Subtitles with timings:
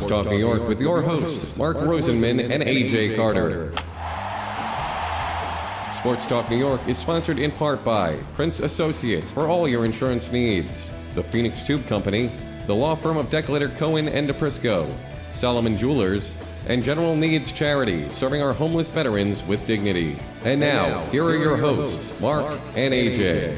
[0.00, 3.70] Sports Talk New York with your hosts, Mark Rosenman and AJ Carter.
[5.92, 10.32] Sports Talk New York is sponsored in part by Prince Associates for all your insurance
[10.32, 12.30] needs, the Phoenix Tube Company,
[12.66, 14.90] the law firm of Decletter Cohen and DePrisco,
[15.32, 16.34] Solomon Jewelers,
[16.66, 20.16] and General Needs Charity, serving our homeless veterans with dignity.
[20.44, 23.54] And now, here are your hosts, Mark and AJ.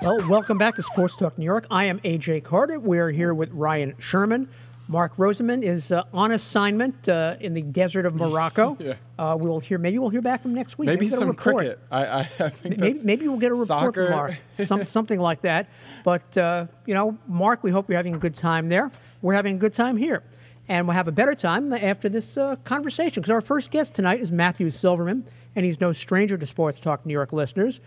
[0.00, 1.66] Well, welcome back to Sports Talk New York.
[1.70, 2.80] I am AJ Carter.
[2.80, 4.48] We're here with Ryan Sherman.
[4.92, 8.76] Mark Rosenman is uh, on assignment uh, in the desert of Morocco.
[8.82, 8.94] Yeah.
[9.18, 9.78] uh, we'll hear.
[9.78, 10.86] Maybe we'll hear back from next week.
[10.86, 11.56] Maybe a some report.
[11.56, 11.78] cricket.
[11.90, 14.06] I, I, I think Maybe, maybe we'll get a report soccer.
[14.06, 15.68] from Mark, some, something like that.
[16.04, 18.90] But uh, you know, Mark, we hope you're having a good time there.
[19.22, 20.22] We're having a good time here,
[20.68, 23.22] and we'll have a better time after this uh, conversation.
[23.22, 25.24] Because our first guest tonight is Matthew Silverman,
[25.56, 27.80] and he's no stranger to Sports Talk New York listeners.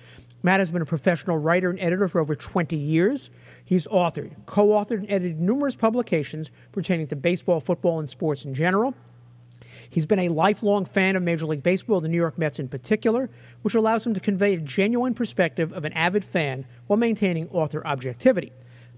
[0.45, 3.32] Matt has been a professional writer and editor for over 20 years.
[3.65, 8.54] He's authored, co authored, and edited numerous publications pertaining to baseball, football, and sports in
[8.54, 8.93] general.
[9.90, 13.27] He's been a lifelong fan of Major League Baseball, the New York Mets in particular,
[13.63, 17.82] which allows him to convey a genuine perspective of an avid fan while maintaining author
[17.87, 18.52] objectivity.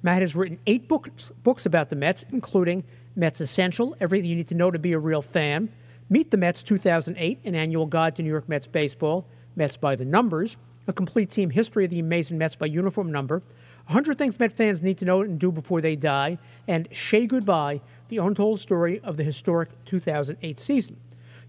[0.04, 2.84] Matt has written eight books, books about the Mets, including
[3.16, 5.72] Mets Essential, Everything You Need to Know to Be a Real Fan,
[6.09, 10.04] Meet the Mets 2008, an annual guide to New York Mets baseball, Mets by the
[10.04, 10.58] Numbers,
[10.88, 13.44] a complete team history of the amazing Mets by uniform number,
[13.88, 17.82] 100 Things Met fans need to know and do before they die, and Shea Goodbye,
[18.10, 20.98] the untold story of the historic 2008 season.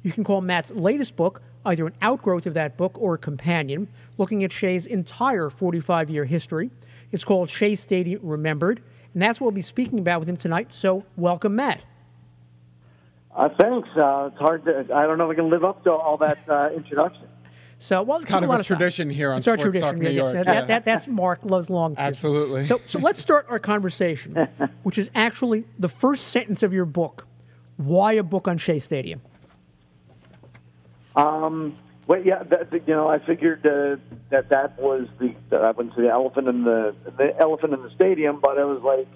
[0.02, 3.88] You can call Matt's latest book either an outgrowth of that book or a companion,
[4.16, 6.70] looking at Shea's entire 45 year history.
[7.10, 10.72] It's called Shea Stadium Remembered, and that's what we'll be speaking about with him tonight.
[10.72, 11.82] So, welcome, Matt.
[13.34, 13.88] Uh, thanks.
[13.96, 14.86] Uh, it's hard to.
[14.94, 17.28] I don't know if I can live up to all that uh, introduction.
[17.80, 18.76] So, well, it kind took of lot a time.
[18.76, 19.94] tradition here on It's our Sports tradition.
[19.94, 20.64] Talk New York, that- yeah.
[20.64, 21.94] that- that's Mark loves long.
[21.94, 22.08] tradition.
[22.12, 22.64] Absolutely.
[22.64, 24.34] So, so let's start our conversation,
[24.82, 27.26] which is actually the first sentence of your book.
[27.76, 29.20] Why a book on Shea Stadium?
[31.14, 31.76] Um,
[32.08, 33.96] well, yeah, that, you know, I figured uh,
[34.30, 37.90] that that was the I wouldn't say the elephant in the the elephant in the
[37.94, 39.06] stadium, but it was like,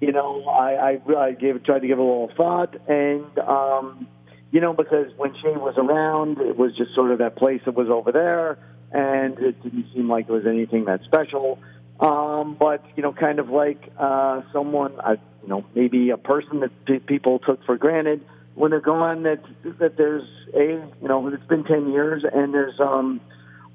[0.00, 4.06] you know, I I, I gave tried to give a little thought, and um,
[4.50, 7.74] you know, because when Shea was around, it was just sort of that place that
[7.74, 8.58] was over there,
[8.90, 11.58] and it didn't seem like it was anything that special.
[12.00, 16.60] Um, but you know, kind of like uh, someone, I, you know, maybe a person
[16.60, 19.24] that pe- people took for granted when they're gone.
[19.24, 19.42] That
[19.80, 23.20] that there's a, you know, it's been ten years, and there's um,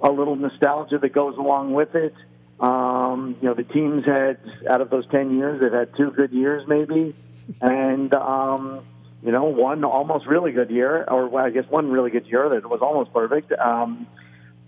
[0.02, 2.16] a little nostalgia that goes along with it.
[2.60, 4.38] Um, you know, the teams had
[4.70, 7.14] out of those ten years, they've had two good years, maybe,
[7.62, 8.86] and um,
[9.24, 12.50] you know, one almost really good year, or well, I guess one really good year
[12.50, 13.52] that was almost perfect.
[13.54, 14.06] Um,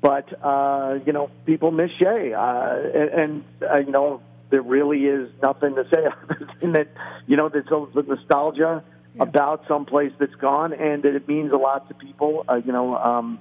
[0.02, 5.06] but uh, you know, people miss Shea, uh, and, and uh, you know, there really
[5.06, 6.88] is nothing to say other than that.
[7.28, 8.84] You know, there's a the nostalgia
[9.20, 12.46] about some place that's gone, and that it means a lot to people.
[12.48, 13.40] Uh, you know, um,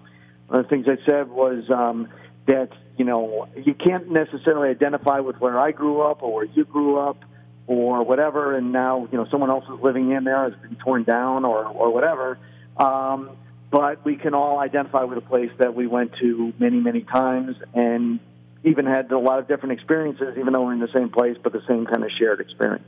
[0.49, 2.09] one of the things I said was um,
[2.47, 6.65] that you know you can't necessarily identify with where I grew up or where you
[6.65, 7.19] grew up
[7.67, 11.05] or whatever, and now you know someone else is living in there, has been torn
[11.05, 12.39] down or or whatever.
[12.77, 13.31] Um,
[13.71, 17.57] but we can all identify with a place that we went to many, many times,
[17.75, 18.21] and
[18.63, 21.53] even had a lot of different experiences, even though we're in the same place, but
[21.53, 22.85] the same kind of shared experience.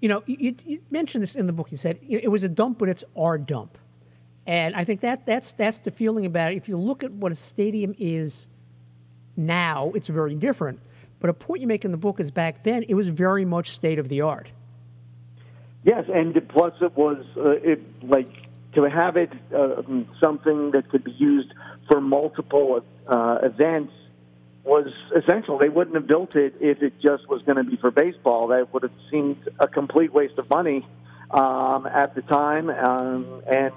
[0.00, 1.70] You know, you, you- mentioned this in the book.
[1.70, 3.78] You said it was a dump, but it's our dump,
[4.46, 6.56] and I think that that's that's the feeling about it.
[6.56, 8.46] If you look at what a stadium is
[9.36, 10.80] now, it's very different.
[11.26, 13.72] But a point you make in the book is back then it was very much
[13.72, 14.48] state of the art.
[15.82, 18.30] Yes, and plus it was uh, it like
[18.74, 19.82] to have it uh,
[20.22, 21.52] something that could be used
[21.90, 23.92] for multiple uh, events
[24.62, 25.58] was essential.
[25.58, 28.46] They wouldn't have built it if it just was going to be for baseball.
[28.46, 30.86] That would have seemed a complete waste of money
[31.32, 33.74] um, at the time, um, and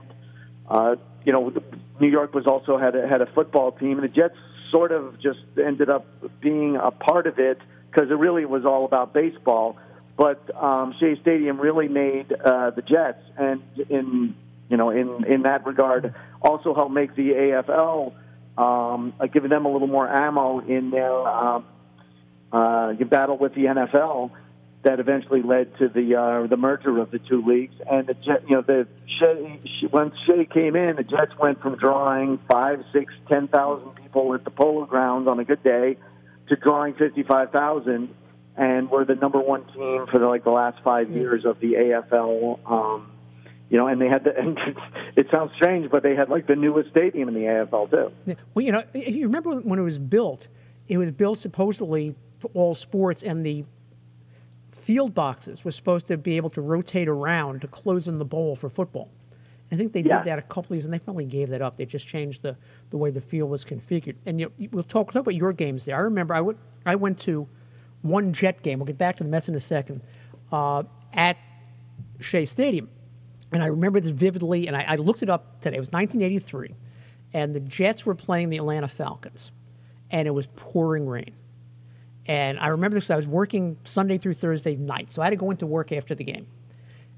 [0.67, 1.51] uh, you know,
[1.99, 4.37] New York was also had a, had a football team, and the Jets
[4.71, 6.05] sort of just ended up
[6.41, 9.77] being a part of it because it really was all about baseball.
[10.17, 14.35] But um, Shea Stadium really made uh, the Jets, and in
[14.69, 18.13] you know in in that regard, also helped make the AFL,
[18.57, 21.66] um, uh, giving them a little more ammo in their um,
[22.51, 24.31] uh, battle with the NFL.
[24.84, 28.43] That eventually led to the uh, the merger of the two leagues, and the Jet,
[28.47, 28.87] you know the
[29.20, 29.59] Shea,
[29.91, 34.46] when Shea came in, the Jets went from drawing five, six, ten thousand people at
[34.46, 35.97] the Polo Grounds on a good day
[36.47, 38.16] to drawing fifty five thousand,
[38.55, 41.73] and we're the number one team for the, like the last five years of the
[41.73, 42.59] AFL.
[42.66, 43.11] Um,
[43.70, 44.34] you know, and they had the.
[44.37, 44.58] And
[45.16, 48.11] it sounds strange, but they had like the newest stadium in the AFL too.
[48.26, 48.35] Yeah.
[48.53, 50.47] Well, you know, if you remember when it was built,
[50.87, 53.66] it was built supposedly for all sports, and the
[54.90, 58.56] field boxes were supposed to be able to rotate around to close in the bowl
[58.56, 59.08] for football.
[59.72, 60.18] I think they Yeah.
[60.18, 61.78] did that a couple of years, and they finally gave that up.
[61.78, 62.58] They just changed the,
[62.90, 64.16] the way the field was configured.
[64.26, 65.96] And you, we'll talk, talk about your games there.
[65.96, 66.58] I remember I, would,
[66.88, 67.47] I went to
[68.02, 68.80] one Jet game.
[68.80, 70.02] We'll get back to the Mets in a second
[70.52, 70.82] uh,
[71.14, 71.38] at
[72.20, 72.90] Shea Stadium.
[73.52, 75.78] And I remember this vividly, and I, I looked it up today.
[75.78, 76.74] It was 1983,
[77.36, 79.52] and the Jets were playing the Atlanta Falcons,
[80.09, 81.36] and it was pouring rain.
[82.29, 83.09] And I remember this.
[83.09, 86.14] I was working Sunday through Thursday night, so I had to go into work after
[86.14, 86.46] the game.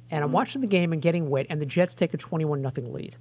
[0.10, 0.34] And I'm mm.
[0.34, 3.18] watching the game and getting wet, and the Jets take a 21 0 lead.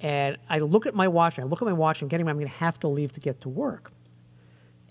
[0.00, 2.36] And I look at my watch, and I look at my watch, and getting, I'm
[2.36, 3.90] going to have to leave to get to work.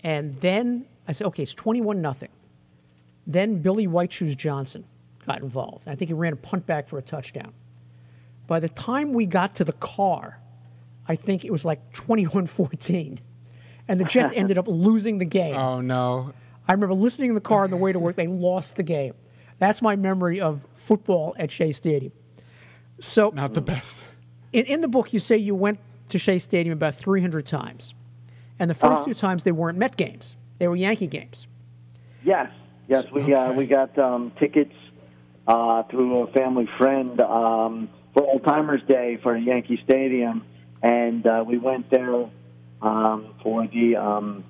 [0.02, 2.14] And then I said, okay, it's 21 0.
[3.24, 4.84] Then Billy White Shoes Johnson
[5.24, 5.86] got involved.
[5.86, 7.52] I think he ran a punt back for a touchdown.
[8.48, 10.40] By the time we got to the car,
[11.06, 13.20] I think it was like 21 14.
[13.88, 15.56] And the Jets ended up losing the game.
[15.56, 16.32] Oh no.
[16.68, 18.16] I remember listening in the car on the way to work.
[18.16, 19.14] They lost the game.
[19.58, 22.12] That's my memory of football at Shea Stadium.
[22.98, 24.02] So, Not the best.
[24.52, 25.78] in, in the book, you say you went
[26.08, 27.94] to Shea Stadium about 300 times.
[28.58, 31.46] And the 1st two times they weren't Met games, they were Yankee games.
[32.24, 32.50] Yes,
[32.88, 34.74] yes, we uh, we got um, tickets
[35.46, 40.42] uh, through a family friend um, for Old Timers Day for Yankee Stadium,
[40.82, 42.28] and uh, we went there
[42.82, 44.44] um, for the um,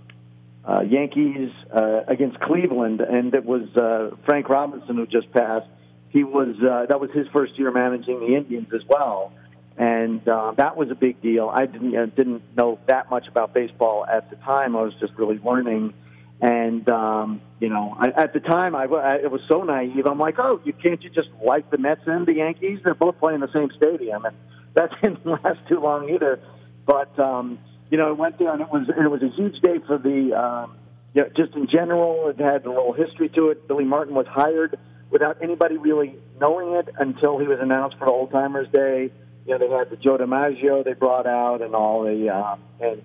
[0.64, 5.69] uh, Yankees uh, against Cleveland, and it was uh, Frank Robinson who just passed.
[6.08, 9.32] He was uh, that was his first year managing the Indians as well,
[9.76, 11.50] and uh, that was a big deal.
[11.52, 14.75] I didn't uh, didn't know that much about baseball at the time.
[14.75, 15.94] I was just really learning,
[16.40, 20.06] and um, you know, I, at the time I, I it was so naive.
[20.06, 22.81] I'm like, oh, you can't you just like the Mets and the Yankees?
[22.84, 24.37] They're both playing the same stadium, and
[24.75, 26.40] that didn't last too long either.
[26.87, 27.58] But um,
[27.91, 30.35] you know, I went there and it was it was a huge day for the.
[30.35, 30.77] Um,
[31.15, 33.67] yeah, just in general, it had a little history to it.
[33.67, 34.79] Billy Martin was hired
[35.11, 39.11] without anybody really knowing it until he was announced for Old Timers Day.
[39.47, 43.03] You know, they had the Joe DiMaggio they brought out and all the, uh, and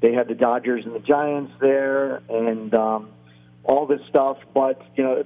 [0.00, 3.10] they had the Dodgers and the Giants there and um,
[3.62, 4.38] all this stuff.
[4.54, 5.24] But you know,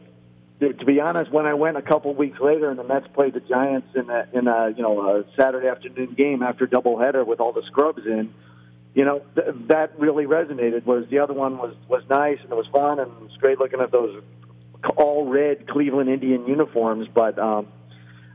[0.60, 3.40] to be honest, when I went a couple weeks later and the Mets played the
[3.40, 7.52] Giants in a, in a you know a Saturday afternoon game after doubleheader with all
[7.52, 8.32] the scrubs in,
[8.94, 10.82] you know th- that really resonated.
[10.84, 13.58] Whereas the other one was was nice and it was fun and it was great
[13.58, 14.22] looking at those
[14.96, 17.68] all red Cleveland Indian uniforms, but um,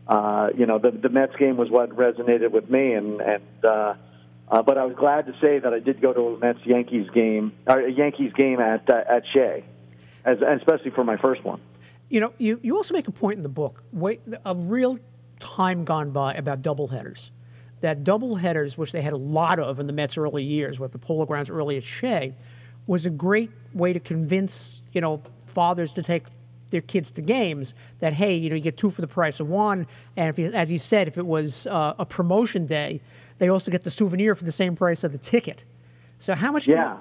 [0.08, 3.94] uh, you know the the Mets game was what resonated with me, and and uh,
[4.50, 7.10] uh, but I was glad to say that I did go to a Mets Yankees
[7.12, 9.64] game or a Yankees game at uh, at Shea,
[10.26, 11.62] as especially for my first one.
[12.10, 14.98] You know, you, you also make a point in the book, wait, a real
[15.40, 17.30] time gone by about doubleheaders.
[17.82, 20.98] That doubleheaders, which they had a lot of in the Mets' early years, with the
[21.00, 22.34] Polo Grounds early at Shea,
[22.88, 26.24] was a great way to convince you know fathers to take
[26.72, 27.74] their kids to games.
[28.00, 29.88] That hey, you know, you get two for the price of one,
[30.18, 33.00] and if you, as you said, if it was uh, a promotion day,
[33.38, 35.64] they also get the souvenir for the same price of the ticket.
[36.20, 36.66] So how much?
[36.66, 36.98] do you- Yeah,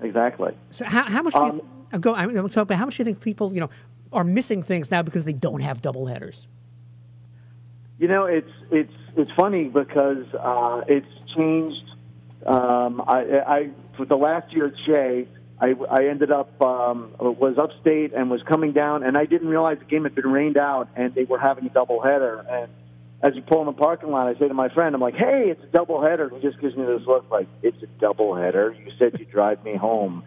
[0.00, 0.52] exactly.
[0.70, 1.64] so how, how much do you th-
[1.94, 2.14] uh, go?
[2.14, 3.70] I'm, I'm talking about how much do you think people you know
[4.12, 6.46] are missing things now because they don't have double headers?
[7.98, 11.06] You know, it's it's it's funny because uh, it's
[11.36, 11.84] changed.
[12.46, 15.26] Um, I, I for the last year at Shea,
[15.60, 19.78] I, I ended up um, was upstate and was coming down, and I didn't realize
[19.80, 22.44] the game had been rained out, and they were having a doubleheader.
[22.48, 22.72] And
[23.20, 25.50] as you pull in the parking lot, I say to my friend, "I'm like, hey,
[25.50, 28.78] it's a doubleheader." And he just gives me this look like, "It's a doubleheader.
[28.78, 30.22] You said you'd drive me home."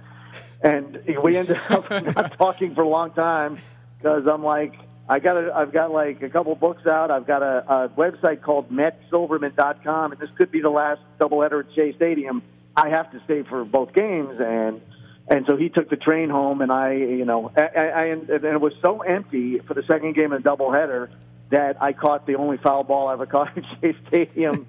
[0.62, 3.60] And we ended up not talking for a long time
[3.98, 4.76] because I'm like,
[5.10, 7.12] I got a, I've got like a couple books out.
[7.12, 11.76] I've got a, a website called MetSilverman.com, and this could be the last doubleheader at
[11.76, 12.44] Shea Stadium.
[12.76, 14.82] I have to stay for both games, and
[15.28, 18.30] and so he took the train home, and I, you know, I, I, I and
[18.30, 21.10] it was so empty for the second game of the doubleheader
[21.52, 24.68] that I caught the only foul ball I ever caught at Shea Stadium.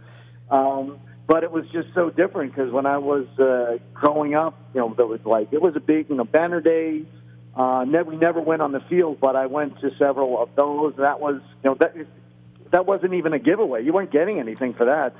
[0.50, 4.80] um, but it was just so different because when I was uh, growing up, you
[4.80, 7.04] know, there was like it was a big, you know, banner day.
[7.54, 10.94] Uh, we never went on the field, but I went to several of those.
[10.96, 11.94] That was, you know, that
[12.70, 13.84] that wasn't even a giveaway.
[13.84, 15.14] You weren't getting anything for that,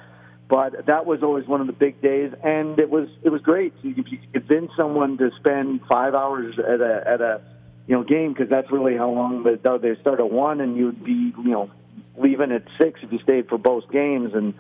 [0.49, 3.75] but that was always one of the big days, and it was it was great.
[3.83, 7.43] You could convince someone to spend five hours at a at a
[7.87, 11.05] you know game because that's really how long the they start at one, and you'd
[11.05, 11.71] be you know
[12.17, 14.55] leaving at six if you stayed for both games, and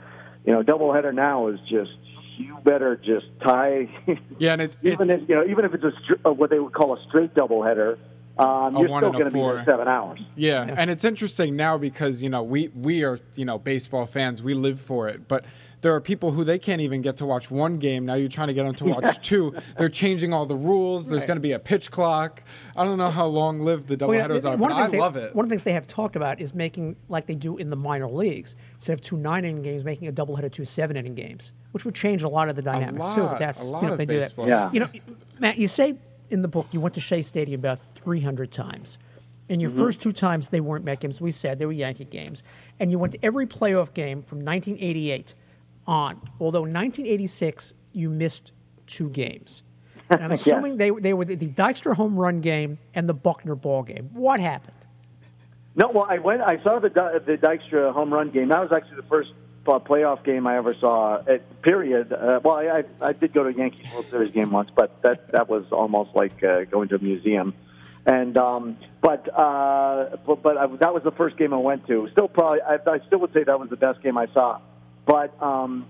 [0.44, 1.96] you know doubleheader now is just
[2.38, 3.88] you better just tie.
[4.38, 6.58] Yeah, and it, it even if you know even if it's a uh, what they
[6.58, 7.98] would call a straight doubleheader,
[8.38, 10.20] um, you're still going to be there seven hours.
[10.36, 14.42] Yeah, and it's interesting now because you know we we are you know baseball fans.
[14.42, 15.44] We live for it, but
[15.82, 18.06] there are people who they can't even get to watch one game.
[18.06, 19.54] Now you're trying to get them to watch two.
[19.76, 21.06] They're changing all the rules.
[21.08, 21.26] There's Right.
[21.26, 22.42] going to be a pitch clock.
[22.76, 25.00] I don't know how long lived the Well, yeah, doubleheaders are, but I things they-
[25.00, 25.34] love it.
[25.34, 27.76] One of the things they have talked about is making, like they do in the
[27.76, 31.52] minor leagues, instead of two nine inning games, making a doubleheader two seven inning games,
[31.72, 33.22] which would change a lot of the dynamics too.
[33.22, 34.32] lot, But that's a you lot know of they do that.
[34.38, 34.70] Yeah.
[34.72, 34.88] You know,
[35.40, 35.96] Matt, you say
[36.30, 38.98] in the book you went to Shea Stadium about 300 times.
[39.48, 39.80] And your mm-hmm.
[39.80, 41.20] first two times they weren't Met games.
[41.20, 42.42] We said they were Yankee games.
[42.78, 45.34] And you went to every playoff game from 1988
[45.86, 46.20] on.
[46.40, 48.52] Although 1986 you missed
[48.86, 49.62] two games.
[50.10, 53.54] And I'm assuming they they were the, the Dykstra home run game and the Buckner
[53.54, 54.10] ball game.
[54.12, 54.76] What happened?
[55.74, 56.42] No, well, I went.
[56.42, 58.48] I saw the the Dykstra home run game.
[58.48, 59.32] That was actually the first
[59.66, 61.22] uh, playoff game I ever saw.
[61.26, 62.12] At period.
[62.12, 65.00] Uh, well, I, I I did go to a Yankees World Series game once, but
[65.02, 67.54] that that was almost like uh, going to a museum.
[68.04, 72.08] And um, but uh, but, but I, that was the first game I went to.
[72.12, 74.60] Still, probably I, I still would say that was the best game I saw.
[75.06, 75.86] But um,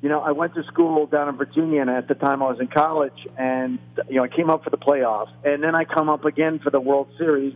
[0.00, 2.60] you know, I went to school down in Virginia, and at the time I was
[2.60, 3.78] in college, and
[4.08, 6.70] you know, I came up for the playoffs, and then I come up again for
[6.70, 7.54] the World Series,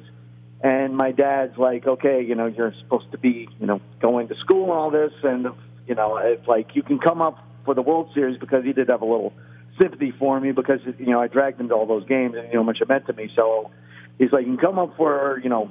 [0.63, 4.35] and my dad's like, okay, you know, you're supposed to be, you know, going to
[4.37, 5.49] school and all this, and
[5.87, 8.89] you know, it's like you can come up for the World Series because he did
[8.89, 9.33] have a little
[9.81, 12.55] sympathy for me because you know I dragged him to all those games, and you
[12.55, 13.31] know much it meant to me.
[13.37, 13.71] So
[14.19, 15.71] he's like, you can come up for, you know,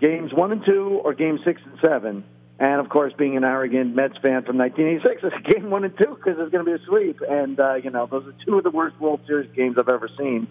[0.00, 2.24] games one and two or game six and seven.
[2.60, 6.16] And of course, being an arrogant Mets fan from 1986, it's game one and two
[6.16, 7.20] because it's going to be a sweep.
[7.28, 10.08] And uh, you know, those are two of the worst World Series games I've ever
[10.18, 10.48] seen.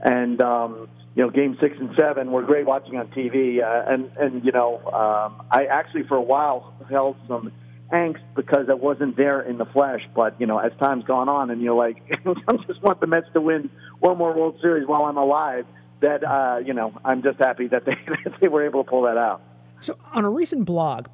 [0.00, 3.62] And um, you know, game six and seven were great watching on TV.
[3.62, 7.50] Uh, and and you know, um, I actually for a while held some
[7.90, 10.02] angst because I wasn't there in the flesh.
[10.14, 12.02] But you know, as time's gone on, and you're like,
[12.48, 13.70] I just want the Mets to win
[14.00, 15.64] one more World Series while I'm alive.
[16.02, 19.02] That uh, you know, I'm just happy that they that they were able to pull
[19.02, 19.40] that out.
[19.80, 21.06] So on a recent blog,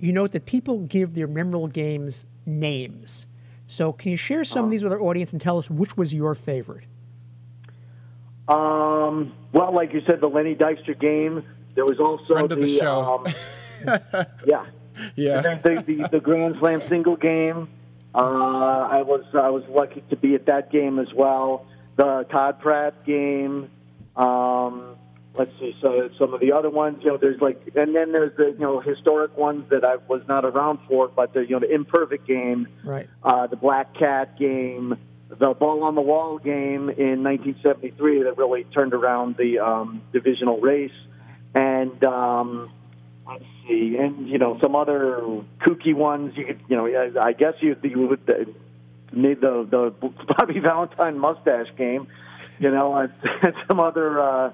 [0.00, 3.26] you note that people give their memorable games names.
[3.66, 6.12] So can you share some of these with our audience and tell us which was
[6.12, 6.84] your favorite?
[8.48, 11.44] Um, well, like you said, the Lenny Dykstra game.
[11.76, 13.24] There was also Friend the, of the show.
[13.24, 14.66] Um, yeah,
[15.14, 15.40] yeah.
[15.40, 17.68] the, the, the Grand Slam single game.
[18.12, 21.66] Uh, I was I was lucky to be at that game as well.
[21.94, 23.70] The Todd Pratt game.
[24.16, 24.96] Um,
[25.34, 25.74] let's see.
[25.80, 28.58] So some of the other ones, you know, there's like, and then there's the you
[28.58, 32.26] know historic ones that I was not around for, but the you know the imperfect
[32.26, 33.08] game, Right.
[33.22, 34.96] uh, the Black Cat game,
[35.28, 40.60] the Ball on the Wall game in 1973 that really turned around the um, divisional
[40.60, 40.90] race,
[41.54, 42.70] and um,
[43.28, 45.20] let's see, and you know some other
[45.60, 46.36] kooky ones.
[46.36, 48.50] You could, you know, I- I guess you you would uh,
[49.12, 49.94] need the the
[50.26, 52.08] Bobby Valentine mustache game,
[52.58, 54.20] you know, and, and some other.
[54.20, 54.50] Uh,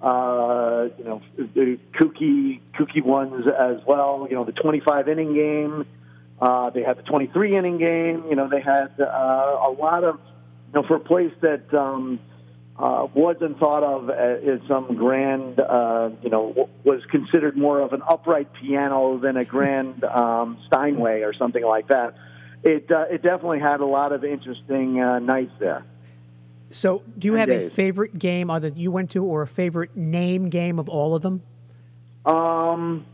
[0.00, 4.26] uh, you know, the kooky, kooky ones as well.
[4.28, 5.86] You know, the 25 inning game.
[6.40, 8.24] Uh, they had the 23 inning game.
[8.28, 10.20] You know, they had uh, a lot of,
[10.68, 12.20] you know, for a place that um,
[12.78, 18.02] uh, wasn't thought of as some grand, uh, you know, was considered more of an
[18.06, 22.14] upright piano than a grand um, Steinway or something like that.
[22.62, 25.84] It uh, it definitely had a lot of interesting uh, nights there.
[26.76, 29.96] So do you have a favorite game either that you went to or a favorite
[29.96, 31.42] name game of all of them?
[32.26, 33.06] Um,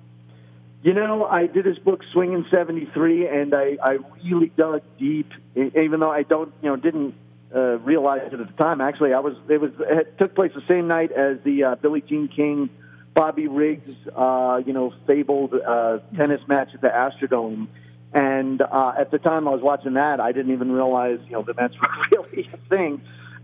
[0.82, 5.30] you know, I did this book Swinging '73, and I, I really dug deep.
[5.54, 7.14] Even though I don't, you know, didn't
[7.54, 8.80] uh, realize it at the time.
[8.80, 9.36] Actually, I was.
[9.48, 9.70] It was.
[9.78, 12.68] It took place the same night as the uh, Billie Jean King,
[13.14, 17.68] Bobby Riggs, uh, you know, fabled uh, tennis match at the Astrodome.
[18.12, 21.42] And uh, at the time I was watching that, I didn't even realize, you know,
[21.42, 23.00] the Mets were really a thing.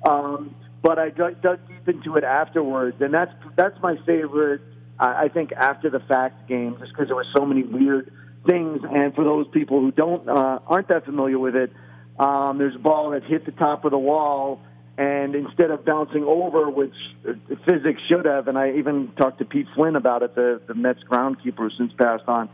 [0.07, 4.61] Um, but I dug, dug deep into it afterwards, and that's that's my favorite.
[4.99, 8.13] I, I think after the fact game, just because there were so many weird
[8.47, 8.81] things.
[8.89, 11.73] And for those people who don't uh, aren't that familiar with it,
[12.19, 14.61] um, there's a ball that hit the top of the wall,
[14.97, 16.95] and instead of bouncing over, which
[17.29, 17.33] uh,
[17.67, 21.01] physics should have, and I even talked to Pete Flynn about it, the the Mets
[21.11, 22.49] groundkeeper who since passed on,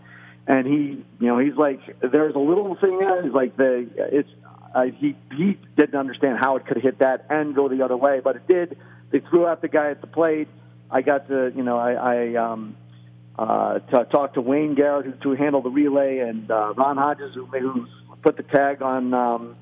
[0.46, 3.22] and he, you know, he's like, there's a little thing there.
[3.22, 4.30] He's like the it's.
[4.74, 8.20] Uh, he he didn't understand how it could hit that and go the other way,
[8.22, 8.76] but it did.
[9.10, 10.48] They threw out the guy at the plate.
[10.90, 12.76] I got to, you know, I, I um,
[13.38, 17.34] uh, to talk to Wayne Garrett who to handle the relay and uh, Ron Hodges
[17.34, 17.86] who, who
[18.22, 19.56] put the tag on um,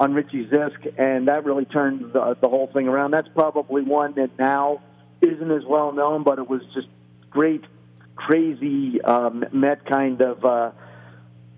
[0.00, 3.12] on Richie Zisk, and that really turned the, the whole thing around.
[3.12, 4.82] That's probably one that now
[5.20, 6.88] isn't as well known, but it was just
[7.30, 7.64] great,
[8.16, 10.70] crazy um, Met kind of uh,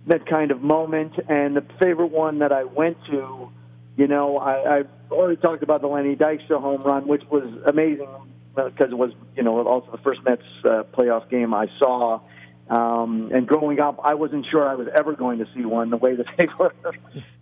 [0.07, 1.13] Met kind of moment.
[1.29, 3.51] And the favorite one that I went to,
[3.97, 8.09] you know, I, I've already talked about the Lenny Dykstra home run, which was amazing
[8.55, 12.21] because it was, you know, also the first Mets uh, playoff game I saw.
[12.69, 15.97] Um, and growing up, I wasn't sure I was ever going to see one the
[15.97, 16.75] way that they were.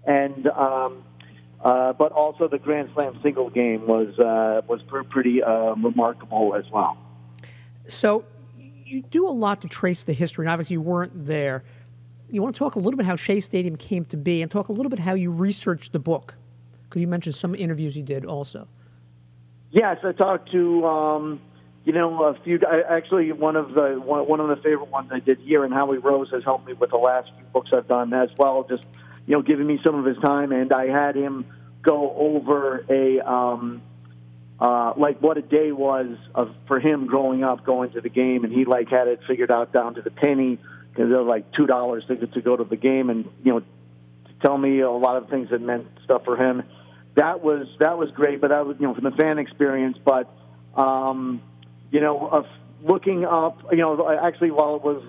[0.04, 1.04] and um,
[1.64, 6.64] uh, but also the Grand Slam single game was uh, was pretty uh, remarkable as
[6.71, 6.99] well.
[7.88, 8.25] So
[8.59, 11.64] you do a lot to trace the history, and obviously you weren't there.
[12.31, 14.69] You want to talk a little bit how Shea Stadium came to be, and talk
[14.69, 16.35] a little bit how you researched the book,
[16.85, 18.66] because you mentioned some interviews you did also.
[19.71, 20.87] Yes, I talked to.
[20.87, 21.40] Um,
[21.85, 22.61] you know, a few.
[22.88, 25.99] Actually, one of the one, one of the favorite ones I did here, and Howie
[25.99, 28.64] Rose has helped me with the last few books I've done as well.
[28.69, 28.85] Just
[29.26, 31.45] you know, giving me some of his time, and I had him
[31.83, 33.83] go over a um,
[34.59, 38.45] uh, like what a day was of for him growing up, going to the game,
[38.45, 40.59] and he like had it figured out down to the penny
[40.94, 43.66] because was like two dollars to to go to the game, and you know, to
[44.42, 46.62] tell me a lot of things that meant stuff for him.
[47.16, 50.30] That was that was great, but that was you know from the fan experience, but.
[50.76, 51.40] Um,
[51.94, 52.46] you know, of
[52.82, 55.02] looking up, you know, actually while it was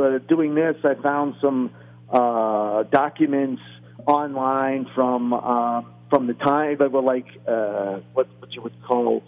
[0.00, 1.70] uh, doing this, I found some
[2.10, 3.62] uh, documents
[4.04, 9.22] online from uh, from the time that were like uh, what what you would call,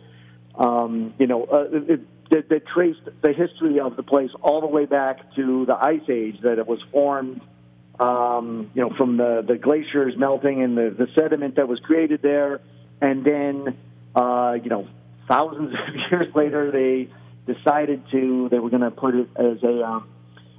[0.57, 4.67] um, you know, uh, it, that, that traced the history of the place all the
[4.67, 7.41] way back to the Ice Age that it was formed.
[7.99, 12.21] Um, you know, from the, the glaciers melting and the, the sediment that was created
[12.21, 12.61] there,
[13.01, 13.77] and then
[14.15, 14.87] uh, you know
[15.29, 17.09] thousands of years later, they
[17.51, 20.09] decided to they were going to put it as a um,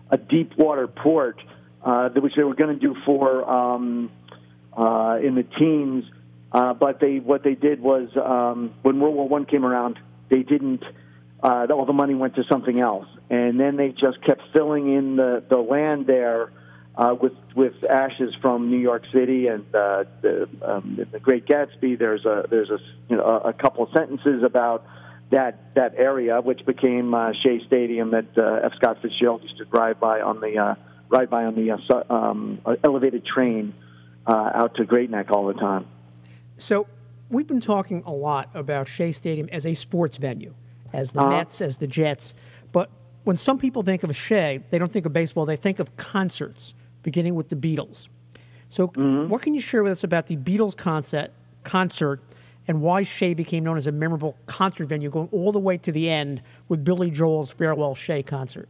[0.10, 1.42] a deep water port,
[1.84, 4.12] uh, which they were going to do for um,
[4.76, 6.06] uh, in the teens.
[6.52, 10.44] Uh, but they what they did was um, when World War One came around, they
[10.44, 10.84] didn't.
[11.42, 15.16] Uh, all the money went to something else, and then they just kept filling in
[15.16, 16.52] the the land there
[16.98, 21.98] uh, with with ashes from New York City and uh, the, um, the Great Gatsby.
[21.98, 24.86] There's a there's a you know a couple of sentences about
[25.30, 28.74] that that area, which became uh, Shea Stadium that uh, F.
[28.78, 30.76] Scott Fitzgerald used to drive by on the uh,
[31.10, 33.74] ride by on the uh, um, elevated train
[34.26, 35.86] uh, out to Great Neck all the time.
[36.58, 36.88] So
[37.30, 40.56] we've been talking a lot about Shea Stadium as a sports venue,
[40.94, 41.30] as the uh-huh.
[41.30, 42.34] Mets, as the Jets,
[42.72, 42.90] but
[43.24, 46.74] when some people think of Shea, they don't think of baseball; they think of concerts
[47.04, 48.08] beginning with the Beatles.
[48.70, 49.30] So, mm-hmm.
[49.30, 51.32] what can you share with us about the Beatles concert,
[51.64, 52.22] concert
[52.68, 55.92] and why Shea became known as a memorable concert venue, going all the way to
[55.92, 58.68] the end with Billy Joel's Farewell Shea concert?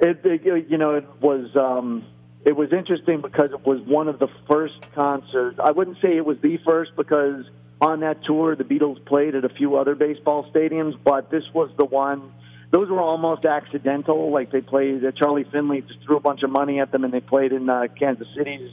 [0.00, 2.04] It, it you know, it was um,
[2.44, 5.58] it was interesting because it was one of the first concerts.
[5.62, 7.44] I wouldn't say it was the first because
[7.80, 11.70] on that tour the Beatles played at a few other baseball stadiums, but this was
[11.78, 12.32] the one
[12.70, 14.30] those were almost accidental.
[14.30, 17.12] Like they played, uh, Charlie Finley just threw a bunch of money at them, and
[17.12, 18.70] they played in uh, Kansas City's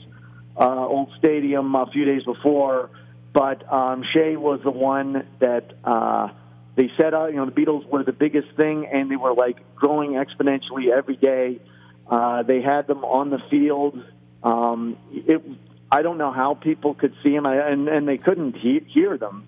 [0.56, 2.90] uh, old stadium a few days before.
[3.32, 6.28] But um, Shea was the one that uh,
[6.76, 9.56] they said, uh, you know, the Beatles were the biggest thing, and they were like
[9.74, 11.60] growing exponentially every day.
[12.08, 14.02] Uh, they had them on the field.
[14.42, 15.42] Um, it,
[15.90, 19.46] I don't know how people could see them, and, and they couldn't he- hear them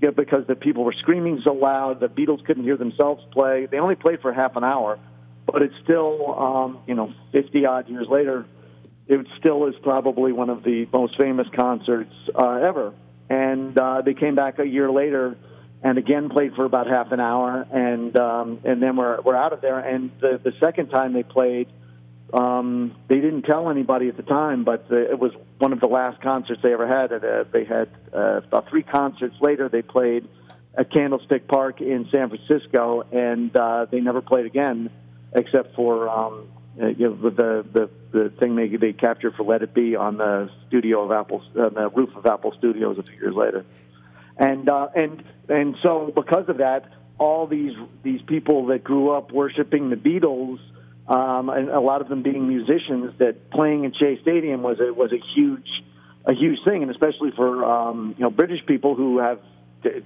[0.00, 2.00] because the people were screaming so loud.
[2.00, 3.66] The Beatles couldn't hear themselves play.
[3.70, 4.98] They only played for half an hour,
[5.46, 8.46] but it's still, um, you know, 50 odd years later,
[9.06, 12.94] it still is probably one of the most famous concerts uh, ever.
[13.28, 15.36] And uh, they came back a year later
[15.82, 19.52] and again played for about half an hour, and um, and then we're we're out
[19.52, 19.78] of there.
[19.78, 21.68] And the the second time they played
[22.32, 25.88] um, they didn't tell anybody at the time, but the, it was one of the
[25.88, 27.12] last concerts they ever had.
[27.12, 29.68] At Uh, they had uh, about three concerts later.
[29.68, 30.26] They played
[30.74, 34.90] at Candlestick Park in San Francisco, and uh, they never played again,
[35.34, 36.48] except for um,
[36.80, 40.16] uh, you know, the the the thing they they captured for "Let It Be" on
[40.16, 43.66] the studio of Apple, uh, the roof of Apple Studios a few years later,
[44.38, 49.32] and uh, and and so because of that, all these these people that grew up
[49.32, 50.60] worshiping the Beatles
[51.08, 54.92] um, and a lot of them being musicians, that playing in Shea Stadium was a
[54.92, 55.68] was a huge
[56.24, 59.40] a huge thing, and especially for um, you know British people who have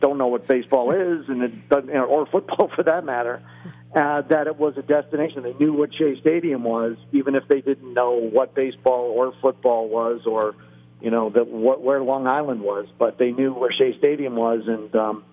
[0.00, 3.42] don't know what baseball is, and it doesn't, or football for that matter.
[3.94, 5.42] Uh, that it was a destination.
[5.42, 9.88] They knew what Shea Stadium was, even if they didn't know what baseball or football
[9.88, 10.54] was, or
[11.00, 12.86] you know that what, where Long Island was.
[12.98, 15.24] But they knew where Shea Stadium was, and um,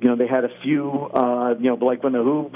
[0.00, 0.90] you know they had a few.
[0.90, 2.50] Uh, you know, like when the Who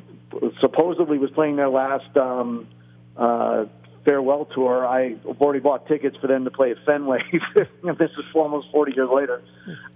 [0.61, 2.68] supposedly was playing their last um,
[3.16, 3.66] uh,
[4.05, 4.87] farewell tour.
[4.87, 7.20] I already bought tickets for them to play at Fenway.
[7.55, 9.42] this is almost 40 years later.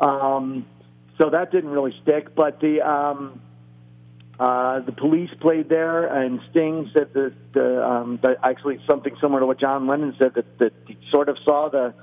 [0.00, 0.66] Um,
[1.20, 2.34] so that didn't really stick.
[2.34, 3.40] But the um,
[4.38, 9.40] uh, the police played there, and Sting said that the, um, that actually something similar
[9.40, 11.94] to what John Lennon said that, that he sort of saw the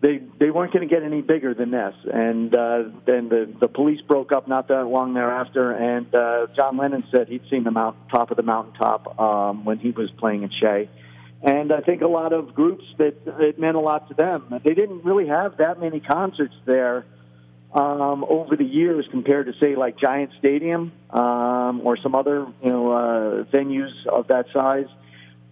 [0.00, 1.94] they they weren't going to get any bigger than this.
[2.12, 5.72] And uh, then the the police broke up not that long thereafter.
[5.72, 9.78] And uh, John Lennon said he'd seen the mount, top of the mountaintop um, when
[9.78, 10.88] he was playing at Shea.
[11.42, 14.60] And I think a lot of groups that it meant a lot to them.
[14.64, 17.04] They didn't really have that many concerts there
[17.72, 22.70] um, over the years compared to say like Giant Stadium um, or some other you
[22.70, 24.86] know uh, venues of that size.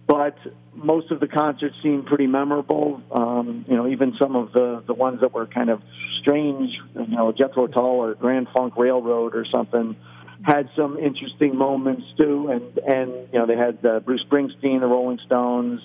[0.07, 0.37] But
[0.73, 3.01] most of the concerts seemed pretty memorable.
[3.11, 5.81] Um, you know, even some of the the ones that were kind of
[6.21, 9.95] strange, you know, Jethro Tull or Grand Funk Railroad or something,
[10.43, 12.49] had some interesting moments too.
[12.49, 15.81] And and you know, they had uh, Bruce Springsteen, the Rolling Stones,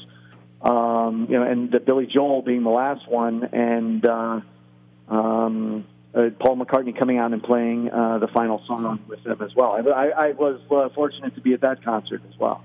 [0.61, 4.41] um, you know, and the Billy Joel being the last one, and uh,
[5.09, 9.55] um, uh, Paul McCartney coming out and playing uh, the final song with them as
[9.55, 9.73] well.
[9.95, 12.63] I, I was uh, fortunate to be at that concert as well.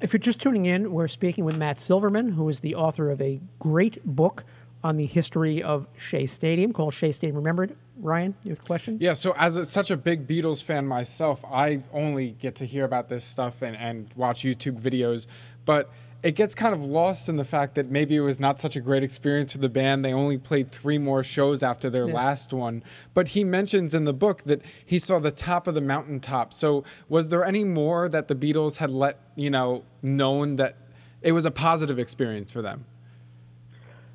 [0.00, 3.20] If you're just tuning in, we're speaking with Matt Silverman, who is the author of
[3.20, 4.44] a great book
[4.84, 7.76] on the history of Shea Stadium called Shea Stadium Remembered.
[7.98, 8.98] Ryan, you have a question?
[9.00, 12.84] Yeah, so as a, such a big Beatles fan myself, I only get to hear
[12.84, 15.26] about this stuff and, and watch YouTube videos.
[15.64, 15.90] But
[16.22, 18.80] it gets kind of lost in the fact that maybe it was not such a
[18.80, 20.04] great experience for the band.
[20.04, 22.14] They only played three more shows after their yeah.
[22.14, 22.82] last one.
[23.14, 26.52] But he mentions in the book that he saw the top of the mountaintop.
[26.52, 30.76] So was there any more that the Beatles had let, you know, known that
[31.22, 32.84] it was a positive experience for them?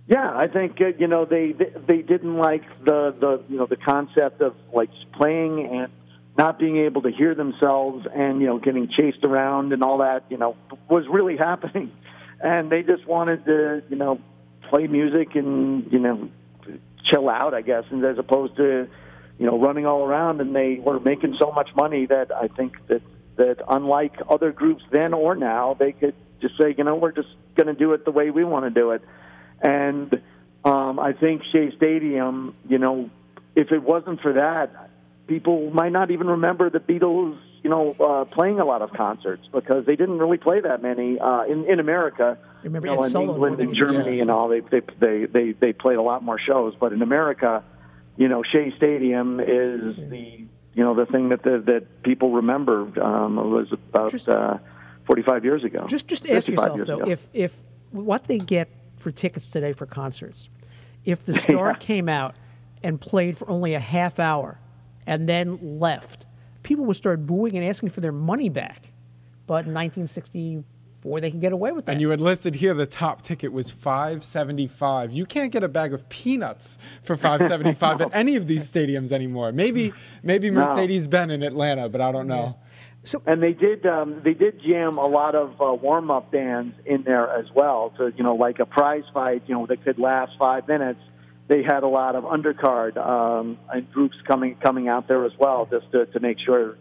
[0.08, 1.54] Yeah, I think uh, you know they
[1.88, 5.90] they didn't like the the you know the concept of like playing and
[6.38, 10.26] not being able to hear themselves and you know getting chased around and all that
[10.30, 10.56] you know
[10.90, 11.92] was really happening.
[12.40, 14.20] And they just wanted to you know
[14.70, 16.30] play music and you know
[17.12, 18.88] chill out i guess and as opposed to
[19.38, 20.42] you know running all around.
[20.42, 23.02] And they were making so much money that i think that
[23.36, 27.30] that unlike other groups then or now they could just say you know we're just
[27.56, 29.04] going to do it the way we want to do it.
[29.62, 30.22] And
[30.66, 33.10] um i think shea stadium you know
[33.56, 34.90] if it wasn't for that
[35.28, 39.48] people might not even remember the Beatles, you know, uh, playing a lot of concerts
[39.52, 42.38] because they didn't really play that many uh, in in America.
[42.64, 44.22] You remember you know, in England and Germany yes.
[44.22, 46.76] and all, they, they they they they played a lot more shows.
[46.80, 47.64] But in America,
[48.18, 52.82] you know, Shea Stadium is the you know the thing that the, that people remember
[53.02, 54.58] um, was about uh,
[55.06, 55.86] 45 years ago.
[55.88, 57.12] Just just ask yourself though, ago.
[57.12, 57.56] if if
[57.92, 60.50] what they get for tickets today for concerts,
[61.06, 61.78] if the star yeah.
[61.78, 62.36] came out
[62.82, 64.60] and played for only a half hour
[65.06, 66.26] and then left,
[66.64, 68.92] people would start booing and asking for their money back.
[69.46, 71.92] But in 1964, they could get away with that.
[71.92, 75.12] And you had listed here the top ticket was 575.
[75.12, 78.06] You can't get a bag of peanuts for 575 no.
[78.06, 79.52] at any of these stadiums anymore.
[79.52, 82.58] Maybe maybe Mercedes Benz in Atlanta, but I don't know.
[83.06, 86.74] So, and they did um, they did jam a lot of uh, warm up bands
[86.86, 90.00] in there as well to you know like a prize fight you know that could
[90.00, 91.02] last five minutes
[91.48, 95.68] they had a lot of undercard um, and groups coming coming out there as well,
[95.70, 96.78] just to, to make sure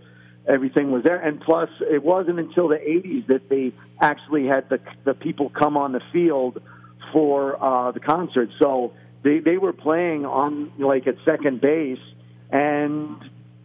[0.46, 1.18] everything was there.
[1.18, 5.76] And plus, it wasn't until the '80s that they actually had the the people come
[5.76, 6.62] on the field
[7.12, 8.50] for uh, the concert.
[8.60, 8.92] So
[9.24, 11.98] they they were playing on like at second base,
[12.50, 13.16] and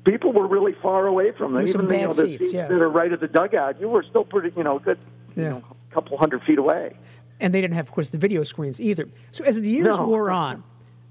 [0.04, 1.68] people were really far away from them.
[1.68, 2.68] Even you know, the seats, yeah.
[2.68, 4.98] that are right at the dugout, you were still pretty you know good,
[5.36, 5.44] yeah.
[5.44, 6.98] you know, a couple hundred feet away.
[7.40, 9.08] And they didn't have, of course, the video screens either.
[9.32, 10.08] So as the years no.
[10.08, 10.64] wore on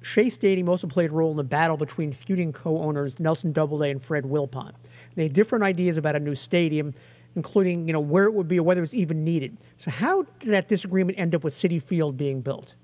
[0.06, 4.00] Shea Stadium also played a role in the battle between feuding co-owners Nelson Doubleday and
[4.00, 4.72] Fred Wilpon.
[5.16, 6.94] They had different ideas about a new stadium,
[7.34, 9.56] including you know where it would be or whether it was even needed.
[9.78, 12.74] So how did that disagreement end up with Citi Field being built?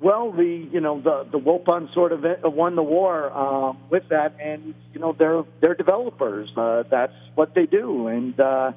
[0.00, 4.36] Well, the you know the the Wilpon sort of won the war uh, with that,
[4.40, 6.48] and you know they're they're developers.
[6.56, 8.72] Uh, that's what they do, and uh,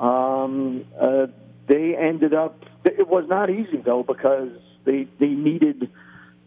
[0.00, 1.28] um, uh,
[1.68, 2.64] they ended up.
[2.84, 4.50] It was not easy though because
[4.84, 5.88] they they needed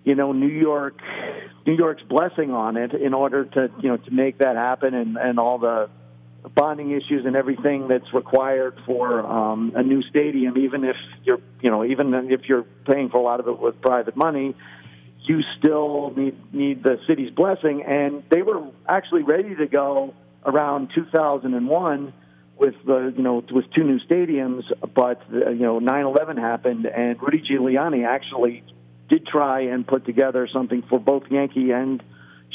[0.06, 1.00] you know New York
[1.66, 5.18] New York's blessing on it in order to you know to make that happen and
[5.18, 5.90] and all the
[6.56, 11.70] bonding issues and everything that's required for um, a new stadium even if you're you
[11.70, 14.56] know even if you're paying for a lot of it with private money
[15.28, 17.84] you still need need the city's blessing.
[17.84, 20.14] And they were actually ready to go
[20.46, 22.14] around 2001
[22.58, 24.64] with the you know with two new stadiums
[24.94, 28.64] but uh, you know 9/11 happened and Rudy Giuliani actually
[29.10, 32.02] did try and put together something for both Yankee and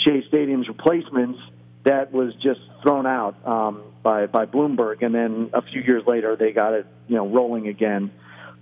[0.04, 1.38] Shea Stadium's replacements
[1.84, 6.36] that was just thrown out um, by by Bloomberg, and then a few years later
[6.36, 8.10] they got it you know rolling again.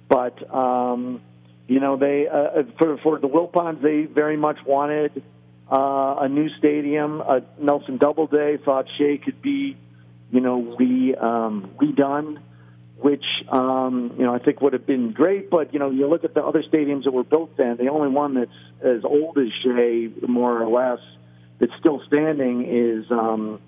[0.09, 1.21] But um,
[1.67, 5.23] you know they uh, for for the Wilpons they very much wanted
[5.71, 7.21] uh, a new stadium.
[7.21, 9.77] Uh, Nelson Doubleday thought Shea could be
[10.31, 12.39] you know re um, redone
[13.01, 15.51] which um, you know I think would have been great.
[15.51, 17.77] But you know, you look at the other stadiums that were built then.
[17.77, 18.51] The only one that's
[18.83, 21.01] as old as Shea, more or less,
[21.59, 23.11] that's still standing is.
[23.11, 23.61] Um,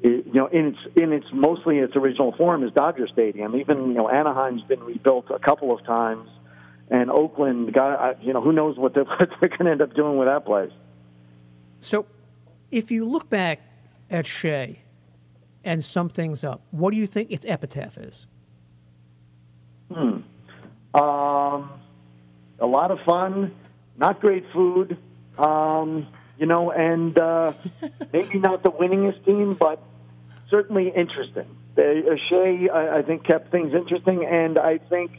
[0.00, 3.56] it, you know, in its in its mostly its original form is Dodger Stadium.
[3.56, 6.28] Even you know Anaheim's been rebuilt a couple of times,
[6.90, 9.94] and Oakland got you know who knows what they're, what they're going to end up
[9.94, 10.72] doing with that place.
[11.80, 12.04] So,
[12.70, 13.60] if you look back
[14.10, 14.78] at Shea
[15.64, 18.26] and sum things up, what do you think its epitaph is?
[19.92, 20.20] Hmm.
[20.94, 21.70] Um,
[22.58, 23.54] a lot of fun,
[23.96, 24.96] not great food.
[25.38, 26.06] Um,
[26.38, 27.52] you know, and uh,
[28.12, 29.82] maybe not the winningest team, but
[30.50, 31.46] certainly interesting.
[31.76, 35.12] Uh, Shea, I, I think, kept things interesting, and I think,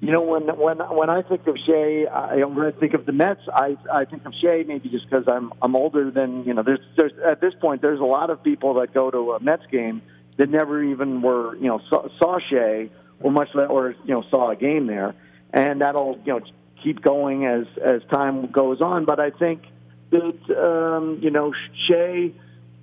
[0.00, 3.12] you know, when when when I think of Shea, I, when I think of the
[3.12, 6.62] Mets, I I think of Shea maybe just because I'm I'm older than you know.
[6.62, 9.64] There's there's at this point there's a lot of people that go to a Mets
[9.72, 10.02] game
[10.36, 12.90] that never even were you know saw, saw Shea
[13.20, 15.14] or much or you know saw a game there,
[15.52, 16.40] and that'll you know
[16.82, 19.04] keep going as as time goes on.
[19.04, 19.62] But I think
[20.10, 21.52] that um, you know
[21.88, 22.32] Shea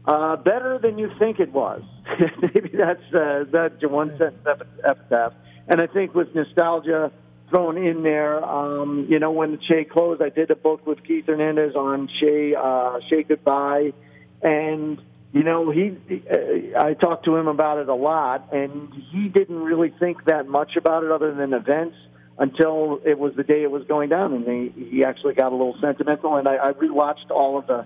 [0.06, 1.82] uh, better than you think it was.
[2.42, 4.48] Maybe that's uh, that's your one sentence
[4.84, 5.34] epitaph.
[5.68, 7.12] And I think with nostalgia
[7.50, 11.26] thrown in there, um, you know, when Shea closed, I did a book with Keith
[11.26, 13.94] Hernandez on Shea uh, Shea Goodbye,
[14.42, 15.02] and
[15.36, 15.92] you know, he
[16.32, 20.48] uh, I talked to him about it a lot, and he didn't really think that
[20.48, 21.98] much about it other than events
[22.38, 25.56] until it was the day it was going down, and he, he actually got a
[25.56, 26.38] little sentimental.
[26.38, 27.86] And I, I rewatched all of the,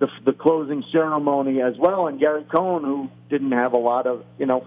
[0.00, 2.08] the the closing ceremony as well.
[2.08, 4.66] And Gary Cohen, who didn't have a lot of, you know,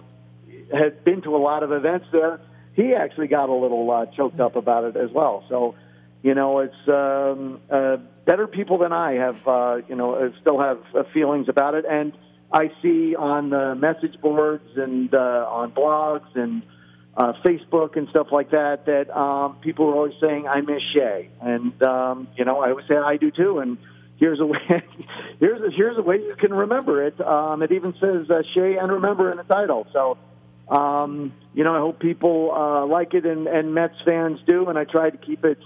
[0.72, 2.39] had been to a lot of events there,
[2.78, 5.44] he actually got a little uh, choked up about it as well.
[5.50, 5.76] So,
[6.24, 10.60] you know, it's um, uh, better people than I have, uh, you know, uh, still
[10.60, 12.13] have uh, feelings about it, and
[12.51, 15.17] I see on the message boards and uh,
[15.49, 16.63] on blogs and
[17.15, 21.29] uh, Facebook and stuff like that that um, people are always saying I miss Shea,
[21.41, 23.60] and um, you know I always say I do too.
[23.60, 23.77] And
[24.17, 24.60] here's a way,
[25.39, 27.19] here's a, here's a way you can remember it.
[27.21, 29.88] Um, it even says uh, Shea and remember in the title.
[29.93, 30.17] So
[30.73, 34.77] um, you know I hope people uh, like it and, and Mets fans do, and
[34.77, 35.57] I try to keep it.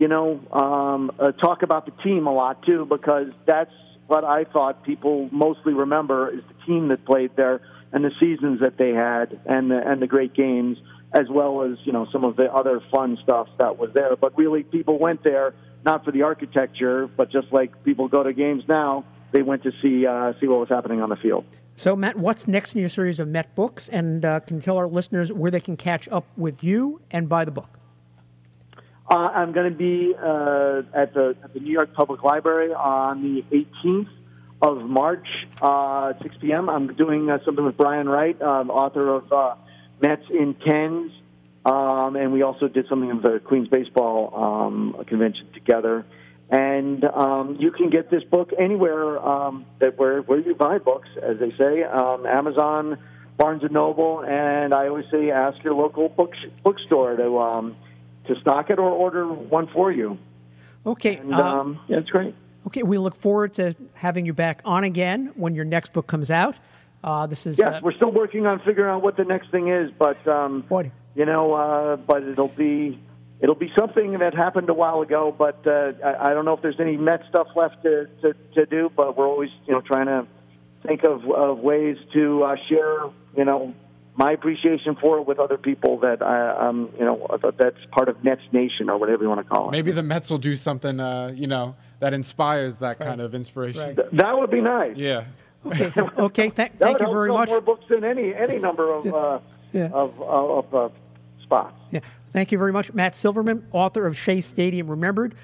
[0.00, 3.70] You know, um, uh, talk about the team a lot too because that's
[4.06, 7.60] what I thought people mostly remember is the team that played there
[7.92, 10.78] and the seasons that they had and the, and the great games,
[11.12, 14.16] as well as you know some of the other fun stuff that was there.
[14.16, 18.32] But really, people went there not for the architecture, but just like people go to
[18.32, 21.44] games now, they went to see uh, see what was happening on the field.
[21.76, 23.88] So, Matt, what's next in your series of Met books?
[23.88, 27.44] And uh, can tell our listeners where they can catch up with you and buy
[27.44, 27.79] the book?
[29.10, 33.22] Uh, I'm going to be uh, at, the, at the New York Public Library on
[33.22, 34.08] the 18th
[34.62, 35.26] of March,
[35.60, 36.70] uh, 6 p.m.
[36.70, 39.56] I'm doing uh, something with Brian Wright, um, author of uh,
[40.00, 41.10] Mets in Tens,
[41.64, 46.06] um, and we also did something of the Queens Baseball um, convention together.
[46.48, 51.08] And um, you can get this book anywhere um, that where where you buy books,
[51.20, 52.96] as they say, um, Amazon,
[53.36, 57.76] Barnes and Noble, and I always say ask your local book bookstore to um,
[58.32, 60.18] to stock it or order one for you.
[60.86, 62.34] Okay, and, um, yeah, it's great.
[62.66, 66.30] Okay, we look forward to having you back on again when your next book comes
[66.30, 66.56] out.
[67.02, 69.68] Uh, this is yes, uh, we're still working on figuring out what the next thing
[69.68, 70.86] is, but um, what?
[71.14, 72.98] you know, uh, but it'll be
[73.40, 75.34] it'll be something that happened a while ago.
[75.36, 78.66] But uh, I, I don't know if there's any Met stuff left to, to, to
[78.66, 80.26] do, but we're always you know trying to
[80.86, 83.04] think of, of ways to uh, share
[83.36, 83.74] you know
[84.20, 88.22] my appreciation for it with other people that I, um, you know, that's part of
[88.22, 89.72] Mets Nation or whatever you want to call it.
[89.72, 93.08] Maybe the Mets will do something, uh, you know, that inspires that right.
[93.08, 93.80] kind of inspiration.
[93.80, 93.96] Right.
[93.96, 94.94] Th- that would be nice.
[94.94, 95.24] Yeah.
[95.64, 95.90] Okay.
[96.18, 96.50] okay.
[96.50, 97.48] Th- thank you very much.
[97.48, 99.38] More books than any any number of uh,
[99.72, 99.88] yeah.
[99.90, 100.88] of, of uh,
[101.42, 101.74] spots.
[101.90, 102.00] Yeah.
[102.28, 105.34] Thank you very much, Matt Silverman, author of Shea Stadium Remembered.